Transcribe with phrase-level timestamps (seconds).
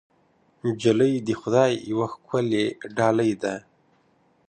[0.63, 2.65] نجلۍ د خدای یوه ښکلی
[2.97, 3.53] ډالۍ ده.